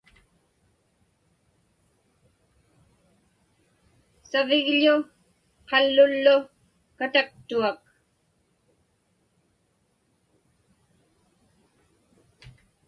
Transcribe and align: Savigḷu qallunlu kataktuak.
Savigḷu 4.29 4.95
qallunlu 5.69 6.37
kataktuak. 6.97 7.79